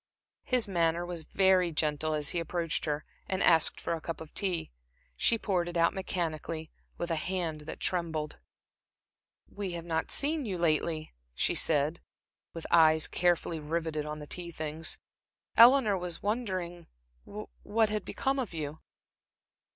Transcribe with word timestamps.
His 0.45 0.67
manner 0.67 1.05
was 1.05 1.25
very 1.25 1.71
gentle 1.71 2.15
as 2.15 2.29
he 2.29 2.39
approached 2.39 2.85
her 2.85 3.05
and 3.29 3.43
asked 3.43 3.79
for 3.79 3.93
a 3.93 4.01
cup 4.01 4.19
of 4.19 4.33
tea. 4.33 4.71
She 5.15 5.37
poured 5.37 5.69
it 5.69 5.77
out 5.77 5.93
mechanically, 5.93 6.71
with 6.97 7.11
a 7.11 7.15
hand 7.15 7.61
that 7.67 7.79
trembled. 7.79 8.39
"We 9.47 9.73
have 9.73 9.85
not 9.85 10.09
seen 10.09 10.43
you 10.43 10.57
lately," 10.57 11.13
she 11.35 11.53
said, 11.53 12.01
with 12.51 12.65
eyes 12.71 13.05
carefully 13.07 13.59
riveted 13.59 14.07
on 14.07 14.17
the 14.17 14.25
tea 14.25 14.49
things. 14.49 14.97
"Eleanor 15.55 15.95
was 15.99 16.23
wondering 16.23 16.87
what 17.25 17.89
had 17.89 18.03
become 18.03 18.39
of 18.39 18.55
you." 18.55 18.79